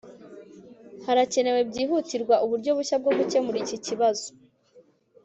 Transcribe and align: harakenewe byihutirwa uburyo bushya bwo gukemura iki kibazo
harakenewe 1.05 1.59
byihutirwa 1.69 2.35
uburyo 2.45 2.71
bushya 2.77 2.95
bwo 3.01 3.11
gukemura 3.17 3.57
iki 3.63 3.77
kibazo 3.85 4.27